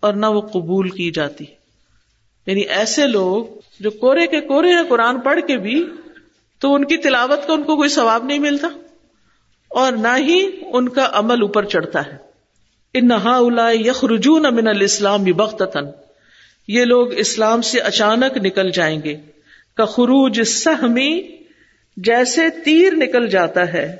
[0.00, 1.44] اور نہ وہ قبول کی جاتی۔
[2.46, 3.44] یعنی ایسے لوگ
[3.80, 5.84] جو کورے کے کورے ہیں، قرآن پڑھ کے بھی،
[6.58, 8.68] تو ان کی تلاوت کا ان کو کوئی ثواب نہیں ملتا،
[9.70, 12.16] اور نہ ہی ان کا عمل اوپر چڑھتا ہے۔
[12.94, 15.62] ان نہا یخ رجون امن الاسلام بخت
[16.68, 19.16] یہ لوگ اسلام سے اچانک نکل جائیں گے۔
[19.76, 21.36] کا خروج سہمی
[21.96, 23.96] جیسے تیر نکل جاتا ہے۔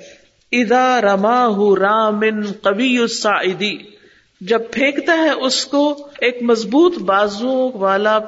[0.52, 1.48] ادا رما
[1.80, 3.86] رامن کبھی
[4.40, 8.18] جب پھینکتا ہے اس کو ایک مضبوط بازو والا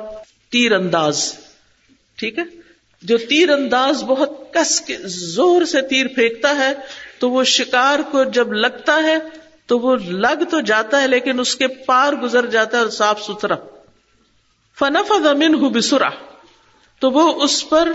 [0.51, 1.33] تیر انداز۔
[2.17, 2.43] ٹھیک ہے؟
[3.03, 6.73] جو تیر انداز بہت کس کے زور سے تیر پھینکتا ہے،
[7.19, 9.17] تو وہ شکار کو جب لگتا ہے،
[9.67, 13.23] تو وہ لگ تو جاتا ہے، لیکن اس کے پار گزر جاتا ہے اور صاف
[13.23, 13.55] ستھرا۔
[14.79, 16.09] فنف امین ہو بسرا
[17.01, 17.93] تو وہ اس پر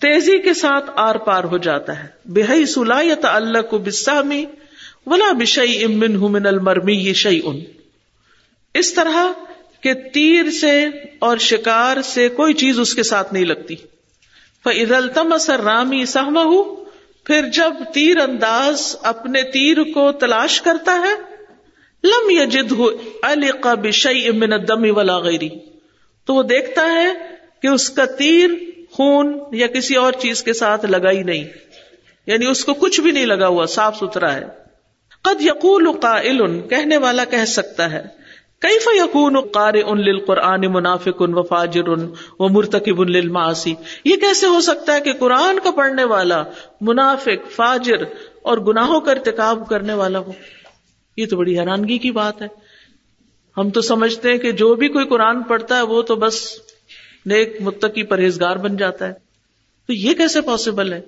[0.00, 4.44] تیزی کے ساتھ آر پار ہو جاتا ہے۔ بےحی سلاحیت اللہ کو بسامی
[5.06, 7.60] ولا بشئی امن من المرمی یہ شعی ان
[8.74, 9.26] اس طرح
[9.80, 13.76] کہ تیر سے اور شکار سے کوئی چیز اس کے ساتھ نہیں لگتی۔
[14.64, 16.44] فعد التم اثر رامی سہما
[17.24, 21.14] پھر جب تیر انداز اپنے تیر کو تلاش کرتا ہے،
[22.04, 22.88] لم یجد ہو
[23.22, 25.48] القا بشئی امن دمی ولا غیری۔
[26.24, 27.08] تو وہ دیکھتا ہے
[27.62, 28.50] کہ اس کا تیر
[28.90, 31.44] خون یا کسی اور چیز کے ساتھ لگا ہی نہیں۔
[32.26, 34.44] یعنی اس کو کچھ بھی نہیں لگا ہوا، صاف ستھرا ہے۔
[35.22, 38.02] قد یقول قائل، کہنے والا کہہ سکتا ہے،
[38.60, 44.16] کیف یقون قار ان قرآن منافق ان و فاجر ان و مرتکب ان للمعاصی؟ یہ
[44.16, 46.42] کیسے ہو سکتا ہے کہ قرآن کا پڑھنے والا
[46.80, 47.96] منافق، فاجر
[48.42, 50.32] اور گناہوں کا ارتکاب کرنے والا ہو؟
[51.16, 52.46] یہ تو بڑی حیرانگی کی بات ہے۔
[53.56, 56.60] ہم تو سمجھتے ہیں کہ جو بھی کوئی قرآن پڑھتا ہے وہ تو بس
[57.26, 59.12] نیک متقی پرہیزگار بن جاتا ہے۔
[59.86, 61.00] تو یہ کیسے پاسبل ہے؟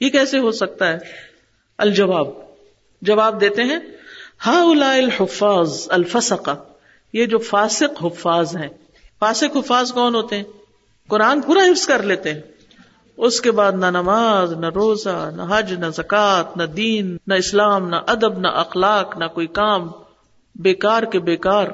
[0.00, 0.98] یہ کیسے ہو سکتا ہے؟
[1.78, 2.26] الجواب۔
[3.02, 3.78] جواب دیتے ہیں
[4.46, 4.62] ہا
[4.94, 6.54] الحفاظ الفسقا
[7.12, 8.68] یہ جو فاسق حفاظ ہیں۔
[9.18, 10.44] فاسق حفاظ کون ہوتے ہیں؟
[11.08, 12.40] قرآن پورا حفظ کر لیتے ہیں۔
[13.16, 17.88] اس کے بعد نہ نماز، نہ روزہ، نہ حج، نہ زکات نہ دین، نہ اسلام،
[17.88, 19.90] نہ ادب، نہ اخلاق، نہ کوئی کام۔
[20.54, 21.66] بیکار کے بیکار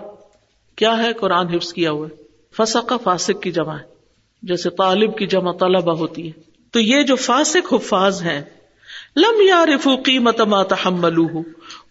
[0.76, 2.08] کیا ہے قرآن حفظ کیا ہوا
[2.56, 3.84] فسقا فاسق کی جمع ہے،
[4.42, 6.32] جیسے طالب کی جمع طلبہ ہوتی ہے۔
[6.70, 8.42] تو یہ جو فاسق حفاظ ہیں،
[9.16, 11.42] لم یا رفو قیمت تحملو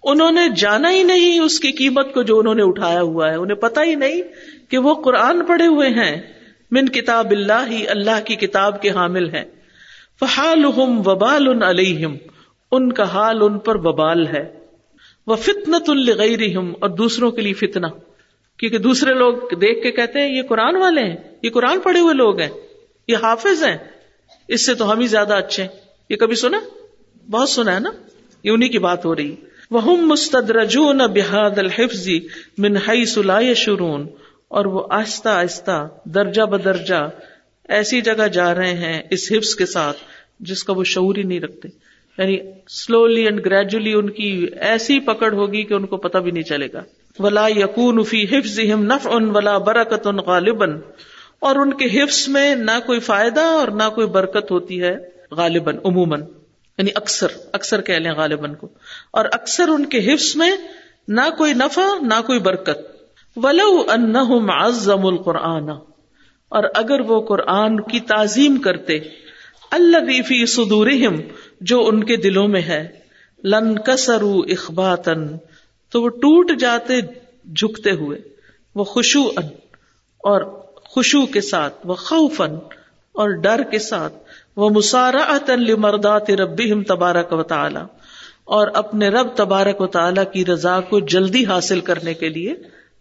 [0.04, 3.36] انہوں نے جانا ہی نہیں اس کی قیمت کو جو انہوں نے اٹھایا ہوا ہے۔
[3.36, 4.22] انہیں پتا ہی نہیں
[4.70, 6.22] کہ وہ قرآن پڑھے ہوئے ہیں۔
[6.72, 9.46] من کتاب اللہ ہی اللہ کی کتاب کے حامل ہیں۔
[10.20, 12.16] فحال وبال علیہم۔
[12.72, 14.59] ان کا حال ان پر وبال ہے۔
[15.30, 17.88] وہ فتنت الغیرہم اور دوسروں کے لیے فتنا
[18.58, 22.14] کیونکہ دوسرے لوگ دیکھ کے کہتے ہیں، یہ قرآن والے ہیں، یہ قرآن پڑھے ہوئے
[22.14, 22.50] لوگ ہیں،
[23.08, 23.78] یہ حافظ ہیں،
[24.48, 25.70] اس سے تو ہم ہی زیادہ اچھے ہیں۔
[26.10, 26.60] یہ کبھی سنا؟
[27.30, 27.90] بہت سنا ہے نا؟
[28.44, 29.36] یہ انہیں کی بات ہو رہی۔
[29.72, 32.08] وہ مستدرجون بحاد الحفظ
[32.58, 34.08] من حیث لا شرون
[34.48, 37.10] اور وہ آہستہ آہستہ، درجہ بدرجہ
[37.70, 39.98] ایسی جگہ جا رہے ہیں اس حفظ کے ساتھ
[40.40, 41.68] جس کا وہ شعور ہی نہیں رکھتے۔
[42.20, 42.38] یعنی
[42.70, 46.68] سلولی اینڈ گریجولی ان کی ایسی پکڑ ہوگی کہ ان کو پتہ بھی نہیں چلے
[46.74, 46.84] گا۔
[47.20, 50.80] ولا یقون فی حفظ نف ان ولا برکت ان غالباً۔
[51.40, 54.96] اور ان کے حفظ میں نہ کوئی فائدہ اور نہ کوئی برکت ہوتی ہے
[55.32, 56.22] غالباً، عموماً۔
[56.78, 58.68] یعنی اکثر اکثر کہہ لیں غالباً کو۔
[59.12, 60.52] اور اکثر ان کے حفظ میں
[61.08, 62.80] نہ کوئی نفع، نہ کوئی برکت۔
[63.36, 65.70] ولو انہم عظم القرآن۔
[66.50, 69.00] اور اگر وہ قرآن کی تعظیم کرتے
[69.72, 71.22] اللہ فی صدورہم
[71.62, 72.88] جو ان کے دلوں میں ہے۔
[73.44, 75.28] لن کسرو اخباتن،
[75.92, 77.02] تو وہ ٹوٹ جاتے
[77.56, 78.20] جھکتے ہوئے،
[78.76, 79.46] وہ خوشو ان
[80.18, 82.56] اور خوشو کے ساتھ، وہ خوفن
[83.12, 84.14] اور ڈر کے ساتھ،
[84.56, 85.38] وہ مسارا
[85.78, 87.80] مردات ربی تبارک و تعالی
[88.44, 92.56] اور اپنے رب تبارک و تعالی کی رضا کو جلدی حاصل کرنے کے لیے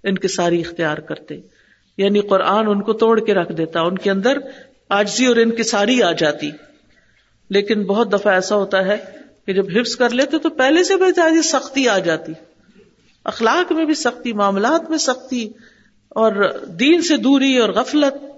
[0.04, 1.40] ان کے ساری اختیار کرتے۔
[1.98, 4.38] یعنی قرآن ان کو توڑ کے رکھ دیتا، ان کے اندر
[4.88, 6.50] آجزی اور ان کی ساری آ جاتی۔
[7.50, 8.96] لیکن بہت دفعہ ایسا ہوتا ہے
[9.46, 12.32] کہ جب حفظ کر لیتے تو پہلے سے بھی سختی آ جاتی۔
[13.24, 15.48] اخلاق میں بھی سختی، معاملات میں سختی
[16.08, 18.28] اور دین سے دوری اور غفلت۔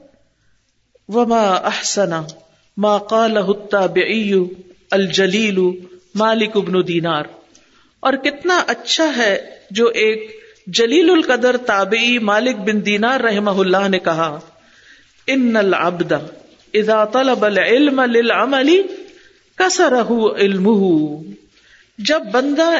[1.08, 2.22] وما احسنا
[2.76, 4.32] ما التابعی
[4.90, 5.58] الجلیل
[6.14, 7.24] مالک ابن دینار
[8.00, 13.98] اور کتنا اچھا ہے جو ایک جلیل القدر تابعی مالک بن دینار رحمہ اللہ نے
[13.98, 14.40] کہا۔
[15.26, 16.12] ان العبد
[16.74, 18.80] اذا طلب العلم للعمل
[19.60, 20.02] کسرہ
[20.38, 21.22] علمہ
[21.98, 22.70] جب بندہ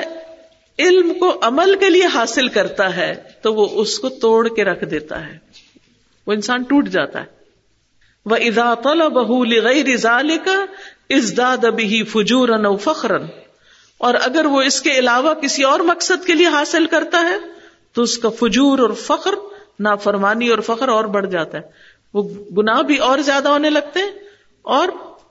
[0.79, 4.85] علم کو عمل کے لیے حاصل کرتا ہے، تو وہ اس کو توڑ کے رکھ
[4.85, 5.39] دیتا ہے۔
[6.27, 7.25] وہ انسان ٹوٹ جاتا ہے۔
[8.27, 9.87] وہ ادا طل بہ لغیر
[10.45, 10.65] کا
[11.11, 12.49] ازداد ابھی فجور
[12.85, 13.27] فخرن
[13.99, 17.37] اور اگر وہ اس کے علاوہ کسی اور مقصد کے لیے حاصل کرتا ہے،
[17.93, 19.35] تو اس کا فجور اور فخر،
[19.81, 21.63] نافرمانی اور فخر اور بڑھ جاتا ہے۔
[22.15, 22.23] وہ
[22.57, 24.11] گناہ بھی اور زیادہ ہونے لگتے ہیں
[24.63, 24.89] اور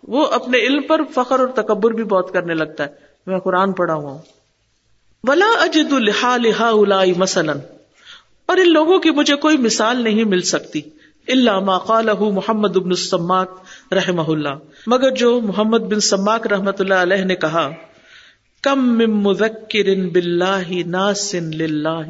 [0.10, 2.90] وہ اپنے علم پر فخر اور تکبر بھی بہت کرنے لگتا ہے۔
[3.28, 4.22] میں قرآن پڑھا ہوا ہوں۔
[5.24, 7.60] ولا اجد الحا لہا مثلاً۔
[8.46, 10.82] اور ان لوگوں کی مجھے کوئی مثال نہیں مل سکتی۔
[11.28, 13.52] اللہ ما قاله محمد بن السماک
[13.94, 17.70] رحمہ اللہ مگر جو محمد بن سماک رحمت اللہ علیہ نے کہا،
[18.62, 22.10] کم من مذکر باللہ ناس للہ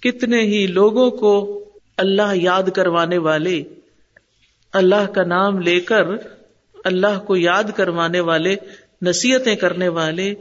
[0.00, 1.64] کتنے ہی لوگوں کو
[1.96, 3.62] اللہ یاد کروانے والے
[4.72, 6.04] اللہ کا نام لے کر
[6.88, 8.56] اللہ کو یاد کروانے والے،
[9.02, 10.34] نصیحتیں کرنے والے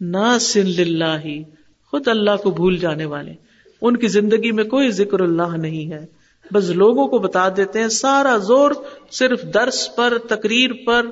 [0.00, 1.42] ناسن للہ،
[1.90, 3.32] خود اللہ کو بھول جانے والے۔
[3.82, 6.06] ان کی زندگی میں کوئی ذکر اللہ نہیں ہے۔
[6.52, 8.70] بس لوگوں کو بتا دیتے ہیں، سارا زور
[9.10, 11.06] صرف درس پر، تقریر پر،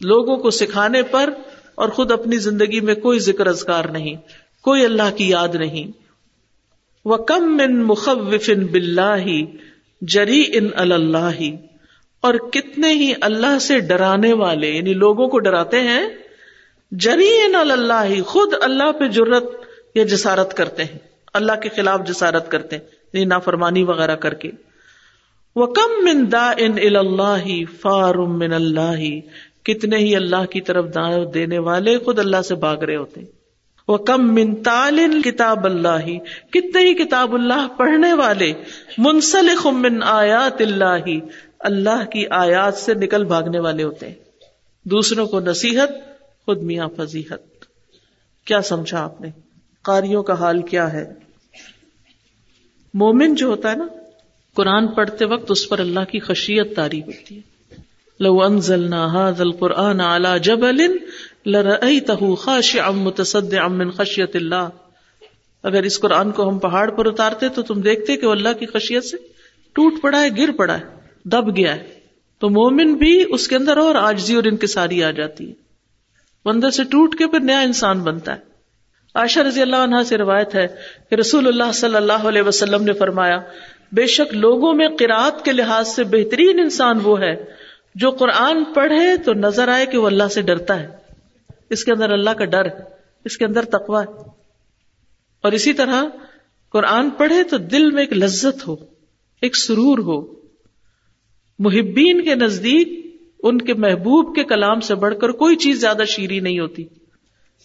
[0.00, 1.30] لوگوں کو سکھانے پر،
[1.74, 4.14] اور خود اپنی زندگی میں کوئی ذکر ازگار نہیں،
[4.62, 5.92] کوئی اللہ کی یاد نہیں۔
[7.04, 9.26] وہ کم من مخوف بلّہ
[10.02, 11.40] جری ان اللہ
[12.28, 16.00] اور کتنے ہی اللہ سے ڈرانے والے یعنی لوگوں کو ڈراتے ہیں
[16.92, 19.50] جری ان اللہ خود اللہ پہ جرت
[19.94, 20.98] یا جسارت کرتے ہیں،
[21.34, 24.50] اللہ کے خلاف جسارت کرتے ہیں یعنی نافرمانی وغیرہ کر کے۔
[25.56, 27.46] وہ کم من دا ان اللہ
[27.80, 29.02] فارم من اللہ
[29.64, 33.20] کتنے ہی اللہ کی طرف دعوت دینے والے خود اللہ سے بھاگ رہے ہوتے
[33.88, 36.08] وہ کم من تال کتاب اللہ
[36.52, 38.52] کتنے ہی کتاب اللہ پڑھنے والے،
[38.98, 41.06] منسلخ من آیات اللہ
[41.60, 44.14] اللہ کی آیات سے نکل بھاگنے والے ہوتے ہیں۔
[44.84, 45.90] دوسروں کو نصیحت،
[46.44, 47.64] خود میاں فضیحت۔
[48.44, 49.28] کیا سمجھا آپ نے؟
[49.82, 51.12] قاریوں کا حال کیا ہے؟
[52.94, 53.86] مومن جو ہوتا ہے نا،
[54.54, 57.58] قرآن پڑھتے وقت اس پر اللہ کی خشیت تاری ہوتی ہے۔
[58.20, 60.96] لو انزلنا هذا القرآن على جبل
[61.46, 64.68] لرأيته خاشعا متصدعا من خشیت اللہ۔
[65.62, 68.66] اگر اس قرآن کو ہم پہاڑ پر اتارتے تو تم دیکھتے کہ وہ اللہ کی
[68.66, 69.16] خشیت سے
[69.72, 70.97] ٹوٹ پڑا ہے، گر پڑا ہے۔
[71.32, 71.98] دب گیا ہے۔
[72.38, 75.54] تو مومن بھی اس کے اندر اور آجزی اور انکساری آ جاتی ہے۔
[76.44, 78.40] اندر سے ٹوٹ کے پھر نیا انسان بنتا ہے۔
[79.14, 80.66] عائشہ رضی اللہ عنہ سے روایت ہے
[81.10, 83.38] کہ رسول اللہ صلی اللہ علیہ وسلم نے فرمایا،
[83.92, 87.44] بے شک لوگوں میں قرآت کے لحاظ سے بہترین انسان وہ ہے
[87.94, 90.88] جو قرآن پڑھے تو نظر آئے کہ وہ اللہ سے ڈرتا ہے۔
[91.70, 92.84] اس کے اندر اللہ کا ڈر ہے،
[93.24, 94.30] اس کے اندر تقوا ہے۔
[95.42, 96.04] اور اسی طرح
[96.72, 98.76] قرآن پڑھے تو دل میں ایک لذت ہو،
[99.42, 100.37] ایک سرور ہو۔
[101.58, 106.40] محبین کے نزدیک ان کے محبوب کے کلام سے بڑھ کر کوئی چیز زیادہ شیریں
[106.40, 106.82] نہیں ہوتی۔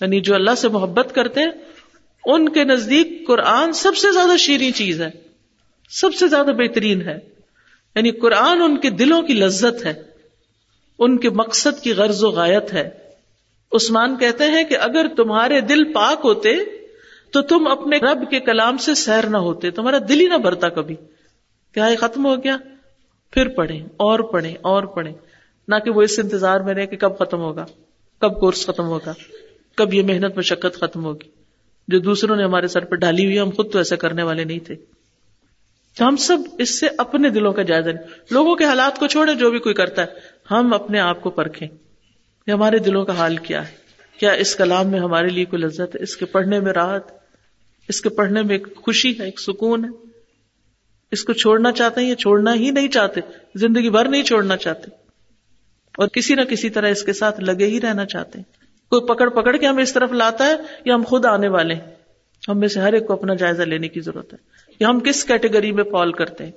[0.01, 1.51] یعنی جو اللہ سے محبت کرتے ہیں،
[2.25, 5.09] ان کے نزدیک قرآن سب سے زیادہ شیریں چیز ہے۔
[5.89, 7.19] سب سے زیادہ بہترین ہے۔
[7.95, 9.93] یعنی قرآن ان کے دلوں کی لذت ہے۔
[10.99, 12.89] ان کے مقصد کی غرض و غایت ہے۔
[13.71, 16.57] عثمان کہتے ہیں کہ اگر تمہارے دل پاک ہوتے،
[17.31, 20.69] تو تم اپنے رب کے کلام سے سیر نہ ہوتے۔ تمہارا دل ہی نہ بھرتا
[20.69, 20.95] کبھی۔
[21.73, 22.57] کیا یہ ختم ہو گیا؟
[23.33, 25.13] پھر پڑھیں، اور پڑھیں اور پڑھیں۔
[25.67, 27.65] نہ کہ وہ اس انتظار میں رہے کہ کب ختم ہوگا،
[28.21, 29.13] کب کورس ختم ہوگا،
[29.75, 31.29] کب یہ محنت، مشقت ختم ہوگی۔
[31.87, 34.59] جو دوسروں نے ہمارے سر پہ ڈالی ہوئی ہم خود تو ایسا کرنے والے نہیں
[34.59, 34.75] تھے۔
[35.97, 39.35] تو ہم سب اس سے اپنے دلوں کا جائزہ لیں۔ لوگوں کے حالات کو چھوڑے
[39.35, 40.07] جو بھی کوئی کرتا ہے۔
[40.51, 41.67] ہم اپنے آپ کو پرکھیں۔
[42.45, 43.73] کہ ہمارے دلوں کا حال کیا ہے؟
[44.19, 47.11] کیا اس کلام میں ہمارے لیے کوئی لذت ہے؟ اس کے پڑھنے میں راحت،
[47.89, 50.12] اس کے پڑھنے میں ایک خوشی ہے، ایک سکون ہے؟
[51.13, 53.21] اس کو چھوڑنا چاہتے ہیں یا چھوڑنا ہی نہیں چاہتے؟
[53.55, 54.91] زندگی بھر نہیں چھوڑنا چاہتے۔
[55.97, 58.53] اور کسی نہ کسی طرح اس کے ساتھ لگے ہی رہنا چاہتے ہیں۔
[58.89, 61.91] کوئی پکڑ پکڑ کے ہمیں اس طرف لاتا ہے یا ہم خود آنے والے ہیں۔
[62.49, 64.37] ہم میں سے ہر ایک کو اپنا جائزہ لینے کی ضرورت ہے۔
[64.79, 66.51] کہ ہم کس کیٹیگری میں فال کرتے ہیں؟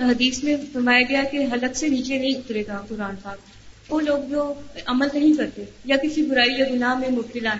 [0.00, 3.38] حدیث میں فرمایا گیا کہ حلق سے نیچے نہیں اترے گا قرآن پاک۔
[3.92, 4.54] وہ لوگ جو
[4.86, 7.54] عمل نہیں کرتے یا کسی برائی یا گناہ میں مبتلا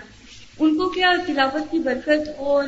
[0.62, 2.64] ان کو کیا تلاوت کی برکت اور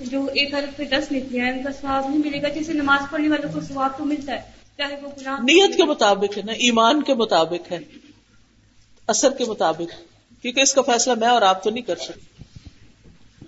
[0.00, 3.10] جو ایک حلق پہ دس نکلے ہیں ان کا ثواب نہیں ملے گا۔ جیسے نماز
[3.10, 4.40] پڑھنے والوں کو ثواب تو ملتا ہے
[4.78, 7.78] چاہے وہ گناہ نیت کے مطابق ہے نا ایمان کے مطابق ہے
[9.06, 9.94] اثر کے مطابق
[10.42, 12.44] کیونکہ اس کا فیصلہ میں اور آپ تو نہیں کر سکتے۔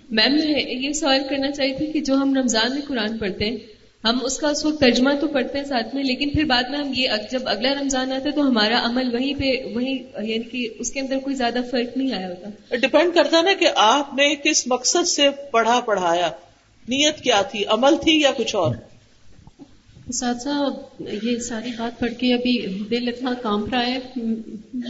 [0.09, 0.37] میم
[0.85, 3.57] یہ سوال کرنا چاہیے تھی کہ جو ہم رمضان میں قرآن پڑھتے ہیں
[4.03, 6.79] ہم اس کا اس وقت ترجمہ تو پڑھتے ہیں ساتھ میں لیکن پھر بعد میں
[6.79, 10.69] ہم یہ جب اگلا رمضان آتا ہے تو ہمارا عمل وہیں پہ وہیں یعنی کہ
[10.79, 14.35] اس کے اندر کوئی زیادہ فرق نہیں آیا ہوتا۔ ڈپینڈ کرتا نا کہ آپ نے
[14.43, 16.27] کس مقصد سے پڑھا پڑھایا
[16.87, 18.75] نیت کیا تھی عمل تھی یا کچھ اور؟
[20.07, 20.69] اساتذہ
[21.23, 23.99] یہ ساری بات پڑھ کے ابھی دل اتنا کانپ رہا ہے۔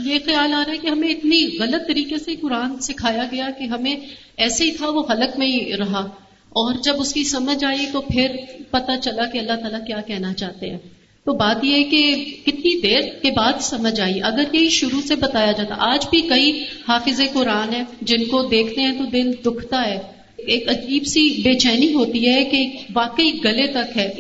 [0.06, 3.64] یہ خیال آ رہا ہے کہ ہمیں اتنی غلط طریقے سے قرآن سکھایا گیا کہ
[3.64, 3.96] ہمیں
[4.38, 6.08] ایسے ہی تھا وہ حلق میں ہی رہا۔
[6.50, 8.36] اور جب اس کی سمجھ آئی تو پھر
[8.72, 10.78] پتہ چلا کہ اللہ تعالیٰ کیا کہنا چاہتے ہیں۔
[11.24, 15.16] تو بات یہ ہے کہ کتنی دیر کے بعد سمجھ آئی۔ اگر یہی شروع سے
[15.16, 19.88] بتایا جاتا، آج بھی کئی حافظ قرآن ہیں جن کو دیکھتے ہیں تو دل دکھتا
[19.88, 20.00] ہے۔
[20.38, 24.14] ایک عجیب سی بے چینی ہوتی ہے کہ واقعی گلے تک ہے۔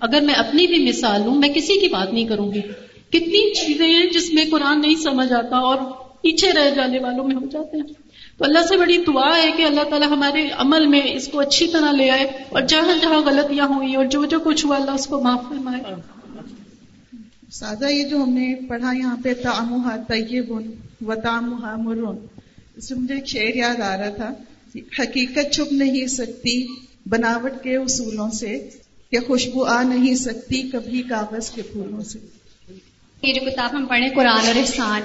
[0.00, 2.60] اگر میں اپنی بھی مثال لوں، میں کسی کی بات نہیں کروں گی۔
[3.08, 5.76] کتنی چیزیں ہیں جس میں قرآن نہیں سمجھ آتا اور
[6.22, 8.01] پیچھے رہ جانے والوں میں ہو جاتے ہیں۔
[8.38, 11.68] تو اللہ سے بڑی دعا ہے کہ اللہ تعالیٰ ہمارے عمل میں اس کو اچھی
[11.68, 15.06] طرح لے آئے اور جہاں جہاں غلطیاں ہوئی اور جو جو کچھ ہوا اللہ اس
[15.06, 15.82] کو معاف فرمائے۔
[17.52, 20.52] سادہ یہ جو ہم نے پڑھا یہاں پہ تامہ طیب
[21.06, 22.26] و تامہ مرون۔
[22.76, 24.32] اس سے مجھے ایک شعر یاد آ رہا تھا
[24.98, 26.66] حقیقت چھپ نہیں سکتی
[27.06, 28.68] بناوٹ کے اصولوں سے
[29.10, 32.18] کہ خوشبو آ نہیں سکتی کبھی کاغذ کے پھولوں سے۔
[33.22, 35.02] یہ جو کتاب ہم پڑھیں قرآن اور احسان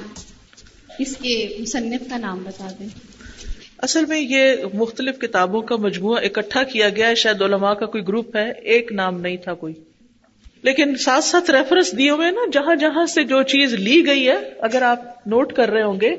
[1.00, 2.88] اس کے مصنف کا نام بتا دیں۔
[3.78, 8.08] اصل میں یہ مختلف کتابوں کا مجموعہ اکٹھا کیا گیا ہے، شاید علماء کا کوئی
[8.08, 9.74] گروپ ہے، ایک نام نہیں تھا کوئی۔
[10.64, 14.36] لیکن ساتھ ساتھ ریفرنس دیے ہوئے نا، جہاں جہاں سے جو چیز لی گئی ہے،
[14.60, 16.16] اگر آپ نوٹ کر رہے ہوں گے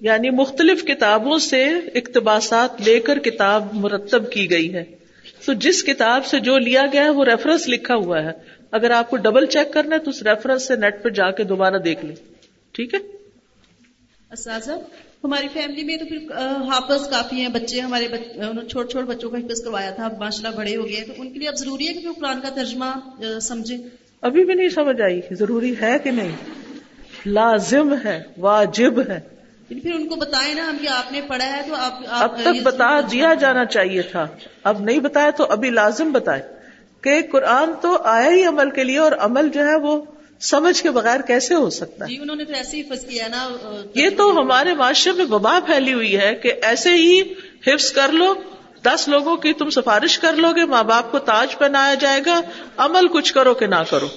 [0.00, 4.84] یعنی مختلف کتابوں سے اقتباسات لے کر کتاب مرتب کی گئی ہے۔
[5.44, 8.30] تو جس کتاب سے جو لیا گیا ہے، وہ ریفرنس لکھا ہوا ہے۔
[8.70, 11.44] اگر آپ کو ڈبل چیک کرنا ہے، تو اس ریفرنس سے نیٹ پہ جا کے
[11.44, 12.16] دوبارہ دیکھ لیں۔
[12.72, 12.98] ٹھیک ہے؟
[14.32, 14.72] اساتذہ
[15.24, 16.18] ہماری فیملی میں تو پھر
[16.68, 18.08] حافظ کافی ہیں بچے ہمارے
[18.68, 21.38] چھوٹے چھوٹے بچوں کا حفظ کروایا تھا ماشاء اللہ بڑے ہو گئے تو ان کے
[21.38, 23.76] لیے اب ضروری ہے کہ وہ قرآن کا ترجمہ سمجھے
[24.20, 26.36] ابھی بھی نہیں سمجھ آئی ضروری ہے کہ نہیں۔
[27.26, 29.20] لازم ہے واجب ہے۔
[29.68, 32.40] یعنی پھر ان کو بتائیں نا ہم کہ آپ نے پڑھا ہے تو آپ اب
[32.42, 34.26] تک بتا دیا جانا چاہیے تھا۔
[34.64, 36.42] اب نہیں بتایا تو ابھی لازم بتائے
[37.00, 40.02] کہ قرآن تو آیا ہی عمل کے لیے اور عمل جو ہے وہ
[40.42, 43.28] سمجھ کے بغیر کیسے ہو سکتا ہے؟ جی انہوں نے تو ایسے ہی حفظ کیا
[43.28, 43.48] نا
[43.94, 47.20] یہ تو ہمارے معاشرے میں وبا پھیلی ہوئی ہے کہ ایسے ہی
[47.66, 48.34] حفظ کر لو
[48.84, 52.40] دس لوگوں کی تم سفارش کر لو گے ماں باپ کو تاج پہنایا جائے گا
[52.76, 54.08] عمل کچھ کرو کہ نہ کرو۔